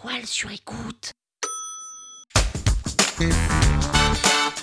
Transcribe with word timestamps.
toile 0.00 0.26
sur 0.26 0.50
écoute. 0.52 1.12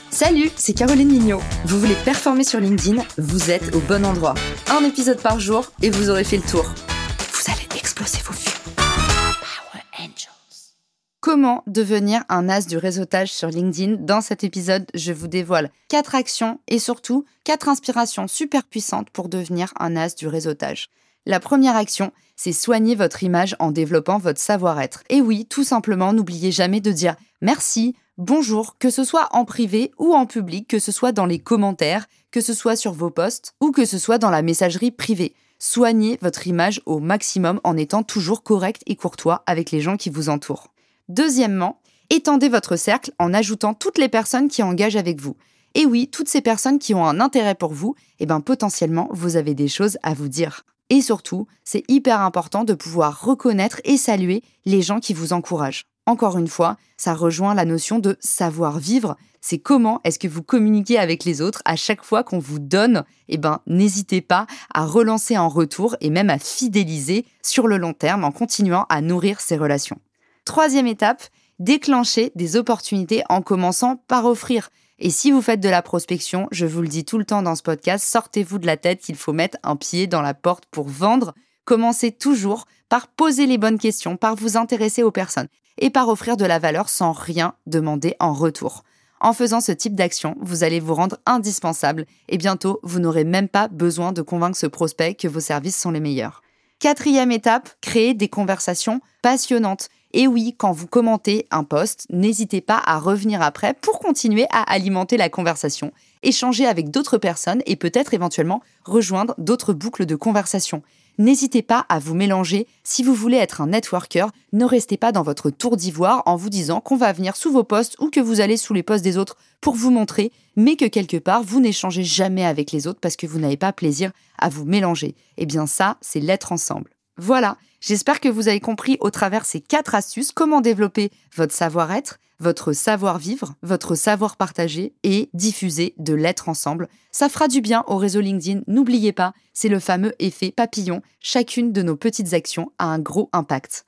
Salut, 0.10 0.50
c'est 0.56 0.74
Caroline 0.74 1.10
Mignot. 1.10 1.42
Vous 1.66 1.80
voulez 1.80 1.96
performer 2.06 2.44
sur 2.44 2.60
LinkedIn 2.60 3.04
Vous 3.18 3.52
êtes 3.52 3.76
au 3.76 3.80
bon 3.82 4.06
endroit. 4.06 4.36
Un 4.70 4.84
épisode 4.86 5.22
par 5.22 5.40
jour 5.40 5.72
et 5.82 5.90
vous 5.90 6.10
aurez 6.10 6.24
fait 6.24 6.38
le 6.38 6.44
tour. 6.44 6.64
Vous 6.64 7.52
allez 7.52 7.68
exploser 7.78 8.20
vos 8.24 8.34
vues. 8.34 8.76
Power 8.76 9.84
Angels. 10.00 10.74
Comment 11.20 11.64
devenir 11.68 12.24
un 12.30 12.48
as 12.48 12.66
du 12.66 12.78
réseautage 12.78 13.34
sur 13.34 13.50
LinkedIn? 13.50 13.98
Dans 14.00 14.22
cet 14.22 14.44
épisode, 14.44 14.86
je 14.94 15.12
vous 15.12 15.28
dévoile 15.28 15.70
4 15.90 16.16
actions 16.16 16.60
et 16.68 16.80
surtout 16.80 17.26
4 17.44 17.68
inspirations 17.68 18.28
super 18.28 18.64
puissantes 18.64 19.10
pour 19.10 19.28
devenir 19.28 19.74
un 19.80 19.98
as 19.98 20.16
du 20.16 20.28
réseautage. 20.28 20.90
La 21.26 21.40
première 21.40 21.76
action, 21.76 22.12
c'est 22.36 22.52
soigner 22.52 22.94
votre 22.94 23.24
image 23.24 23.56
en 23.60 23.72
développant 23.72 24.20
votre 24.20 24.40
savoir-être. 24.40 25.04
Et 25.10 25.22
oui, 25.22 25.46
tout 25.46 25.64
simplement, 25.64 26.14
n'oubliez 26.14 26.52
jamais 26.52 26.82
de 26.82 26.92
dire 26.92 27.16
merci, 27.42 27.96
bonjour, 28.18 28.78
que 28.78 28.92
ce 28.92 29.04
soit 29.04 29.30
en 29.32 29.44
privé 29.44 29.92
ou 29.98 30.14
en 30.14 30.28
public, 30.28 30.68
que 30.68 30.78
ce 30.78 30.92
soit 30.92 31.12
dans 31.12 31.26
les 31.26 31.40
commentaires, 31.40 32.06
que 32.30 32.42
ce 32.42 32.54
soit 32.54 32.76
sur 32.76 32.94
vos 32.94 33.10
posts 33.10 33.54
ou 33.60 33.72
que 33.72 33.86
ce 33.86 33.98
soit 33.98 34.20
dans 34.20 34.30
la 34.30 34.44
messagerie 34.44 34.92
privée. 34.92 35.34
Soignez 35.58 36.20
votre 36.22 36.46
image 36.46 36.82
au 36.86 37.00
maximum 37.00 37.60
en 37.64 37.76
étant 37.76 38.04
toujours 38.04 38.44
correct 38.44 38.84
et 38.86 38.96
courtois 38.96 39.44
avec 39.48 39.72
les 39.72 39.82
gens 39.82 39.98
qui 39.98 40.12
vous 40.12 40.30
entourent. 40.30 40.68
Deuxièmement, 41.10 41.80
étendez 42.12 42.50
votre 42.50 42.76
cercle 42.76 43.12
en 43.18 43.34
ajoutant 43.34 43.74
toutes 43.74 43.98
les 43.98 44.10
personnes 44.10 44.50
qui 44.50 44.62
engagent 44.62 44.96
avec 44.96 45.20
vous. 45.22 45.38
Et 45.74 45.86
oui, 45.86 46.08
toutes 46.08 46.30
ces 46.30 46.42
personnes 46.42 46.78
qui 46.78 46.94
ont 46.94 47.06
un 47.06 47.20
intérêt 47.20 47.56
pour 47.56 47.74
vous, 47.74 47.96
eh 48.20 48.26
ben 48.26 48.42
potentiellement, 48.42 49.10
vous 49.12 49.38
avez 49.38 49.56
des 49.56 49.68
choses 49.68 49.98
à 50.04 50.14
vous 50.14 50.28
dire. 50.28 50.66
Et 50.90 51.02
surtout, 51.02 51.48
c'est 51.64 51.84
hyper 51.88 52.22
important 52.22 52.64
de 52.64 52.74
pouvoir 52.74 53.24
reconnaître 53.24 53.82
et 53.84 53.98
saluer 53.98 54.44
les 54.66 54.82
gens 54.82 55.00
qui 55.00 55.14
vous 55.14 55.34
encouragent. 55.34 55.86
Encore 56.06 56.38
une 56.38 56.48
fois, 56.48 56.78
ça 56.98 57.16
rejoint 57.16 57.56
la 57.56 57.66
notion 57.66 57.98
de 57.98 58.16
savoir 58.20 58.78
vivre. 58.78 59.18
C'est 59.42 59.58
comment 59.58 60.02
est-ce 60.04 60.20
que 60.20 60.28
vous 60.28 60.44
communiquez 60.44 61.00
avec 61.00 61.24
les 61.24 61.42
autres 61.42 61.64
à 61.66 61.76
chaque 61.76 62.04
fois 62.04 62.24
qu'on 62.24 62.38
vous 62.38 62.60
donne. 62.60 63.04
Eh 63.28 63.38
ben, 63.38 63.62
n'hésitez 63.66 64.22
pas 64.22 64.46
à 64.74 64.86
relancer 64.86 65.38
en 65.38 65.50
retour 65.50 65.96
et 66.02 66.12
même 66.12 66.30
à 66.30 66.38
fidéliser 66.38 67.26
sur 67.42 67.68
le 67.68 67.78
long 67.78 67.94
terme 67.94 68.24
en 68.24 68.32
continuant 68.32 68.86
à 68.90 69.02
nourrir 69.02 69.42
ces 69.42 69.58
relations. 69.58 70.00
Troisième 70.46 70.88
étape, 70.88 71.24
déclencher 71.58 72.32
des 72.36 72.56
opportunités 72.56 73.24
en 73.30 73.42
commençant 73.42 73.98
par 74.08 74.26
offrir. 74.26 74.70
Et 74.98 75.10
si 75.10 75.32
vous 75.32 75.42
faites 75.42 75.60
de 75.60 75.70
la 75.70 75.82
prospection, 75.82 76.48
je 76.52 76.66
vous 76.66 76.82
le 76.82 76.88
dis 76.88 77.04
tout 77.04 77.18
le 77.18 77.26
temps 77.26 77.42
dans 77.42 77.56
ce 77.56 77.64
podcast, 77.64 78.06
sortez-vous 78.06 78.60
de 78.60 78.66
la 78.66 78.78
tête 78.78 79.02
qu'il 79.02 79.16
faut 79.16 79.34
mettre 79.34 79.58
un 79.64 79.76
pied 79.76 80.08
dans 80.08 80.22
la 80.22 80.34
porte 80.34 80.66
pour 80.72 80.88
vendre. 80.88 81.34
Commencez 81.66 82.14
toujours 82.14 82.66
par 82.88 83.08
poser 83.08 83.46
les 83.46 83.58
bonnes 83.58 83.80
questions, 83.80 84.16
par 84.16 84.36
vous 84.36 84.56
intéresser 84.56 85.04
aux 85.04 85.12
personnes 85.12 85.50
et 85.78 85.90
par 85.90 86.08
offrir 86.08 86.38
de 86.38 86.46
la 86.46 86.60
valeur 86.60 86.88
sans 86.88 87.12
rien 87.12 87.56
demander 87.66 88.16
en 88.20 88.34
retour. 88.34 88.84
En 89.20 89.34
faisant 89.34 89.60
ce 89.60 89.74
type 89.74 89.96
d'action, 89.96 90.38
vous 90.40 90.64
allez 90.64 90.80
vous 90.80 90.94
rendre 90.94 91.18
indispensable 91.26 92.06
et 92.30 92.38
bientôt, 92.38 92.80
vous 92.84 93.00
n'aurez 93.00 93.24
même 93.26 93.50
pas 93.50 93.68
besoin 93.68 94.14
de 94.14 94.22
convaincre 94.22 94.58
ce 94.58 94.68
prospect 94.68 95.16
que 95.16 95.28
vos 95.28 95.40
services 95.42 95.78
sont 95.78 95.92
les 95.92 96.00
meilleurs. 96.00 96.42
Quatrième 96.80 97.32
étape, 97.32 97.70
créer 97.82 98.14
des 98.14 98.28
conversations 98.28 99.00
passionnantes. 99.22 99.90
Et 100.12 100.28
oui, 100.28 100.56
quand 100.58 100.72
vous 100.72 100.88
commentez 100.88 101.48
un 101.50 101.64
post, 101.64 102.06
n'hésitez 102.10 102.62
pas 102.62 102.82
à 102.86 103.00
revenir 103.00 103.42
après 103.42 103.74
pour 103.74 104.00
continuer 104.00 104.46
à 104.52 104.62
alimenter 104.62 105.18
la 105.18 105.30
conversation, 105.30 105.92
échanger 106.22 106.66
avec 106.66 106.92
d'autres 106.92 107.18
personnes 107.18 107.62
et 107.66 107.76
peut-être 107.76 108.14
éventuellement 108.14 108.62
rejoindre 108.84 109.36
d'autres 109.38 109.74
boucles 109.74 110.06
de 110.06 110.16
conversation. 110.16 110.84
N'hésitez 111.18 111.62
pas 111.62 111.86
à 111.88 112.00
vous 112.00 112.14
mélanger. 112.14 112.68
Si 112.84 113.04
vous 113.04 113.14
voulez 113.14 113.38
être 113.38 113.62
un 113.62 113.68
networker, 113.68 114.32
ne 114.52 114.66
restez 114.66 114.98
pas 114.98 115.12
dans 115.12 115.24
votre 115.24 115.50
tour 115.50 115.78
d'ivoire 115.78 116.24
en 116.26 116.36
vous 116.36 116.50
disant 116.50 116.82
qu'on 116.82 116.98
va 116.98 117.14
venir 117.14 117.36
sous 117.36 117.52
vos 117.52 117.64
postes 117.64 117.96
ou 118.00 118.10
que 118.10 118.20
vous 118.20 118.42
allez 118.42 118.58
sous 118.58 118.74
les 118.74 118.84
postes 118.84 119.04
des 119.04 119.18
autres 119.18 119.38
pour 119.62 119.76
vous 119.76 119.92
montrer, 119.92 120.32
mais 120.56 120.76
que 120.76 120.86
quelque 120.86 121.18
part, 121.18 121.44
vous 121.44 121.60
n'échangez 121.60 122.04
jamais 122.04 122.46
avec 122.46 122.72
les 122.72 122.88
autres 122.88 123.00
parce 123.00 123.16
que 123.16 123.28
vous 123.28 123.40
n'avez 123.40 123.58
pas 123.58 123.74
plaisir 123.74 124.12
à 124.38 124.50
vous 124.50 124.66
mélanger. 124.66 125.16
Eh 125.38 125.46
bien 125.46 125.68
ça, 125.68 125.98
c'est 126.02 126.20
l'être 126.20 126.52
ensemble. 126.52 126.95
Voilà, 127.18 127.58
j'espère 127.80 128.20
que 128.20 128.28
vous 128.28 128.50
avez 128.50 128.60
compris 128.60 128.98
au 129.00 129.10
travers 129.10 129.46
ces 129.46 129.62
quatre 129.62 129.96
astuces 129.96 130.34
comment 130.34 130.60
développer 130.60 131.12
votre 131.34 131.54
savoir-être, 131.54 132.20
votre 132.40 132.74
savoir-vivre, 132.74 133.56
votre 133.62 133.96
savoir 133.96 134.36
partager 134.36 134.94
et 135.04 135.30
diffuser 135.34 135.94
de 135.98 136.14
l'être 136.14 136.50
ensemble. 136.50 136.90
Ça 137.12 137.30
fera 137.30 137.48
du 137.48 137.62
bien 137.62 137.86
au 137.88 137.96
réseau 137.96 138.20
LinkedIn, 138.20 138.64
n'oubliez 138.68 139.14
pas, 139.14 139.34
c'est 139.54 139.70
le 139.70 139.80
fameux 139.80 140.14
effet 140.20 140.52
papillon. 140.52 141.02
Chacune 141.22 141.72
de 141.72 141.82
nos 141.82 141.96
petites 141.96 142.34
actions 142.34 142.74
a 142.80 142.86
un 142.88 143.00
gros 143.00 143.30
impact. 143.32 143.86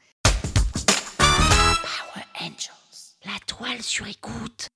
Power 1.17 2.25
Angels. 2.39 3.15
La 3.25 3.38
toile 3.45 3.81
sur 3.81 4.07
écoute. 4.07 4.69